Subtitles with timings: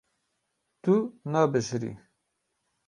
[0.83, 0.95] Tu
[1.31, 1.91] nabişirî.